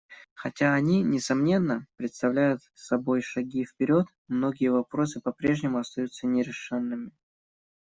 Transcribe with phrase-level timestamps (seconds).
[0.33, 7.11] Хотя они, несомненно, представляют собой шаги вперед, многие вопросы по-прежнему остаются нерешенными.